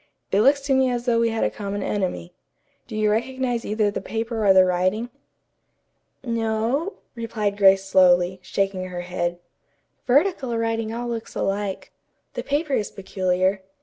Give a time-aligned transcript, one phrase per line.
[0.31, 2.33] It looks to me as though we had a common enemy.
[2.87, 5.11] Do you recognize either the paper or the writing?"
[6.23, 9.37] "No," replied Grace slowly, shaking her head.
[10.07, 11.91] "Vertical writing all looks alike.
[12.33, 13.61] The paper is peculiar.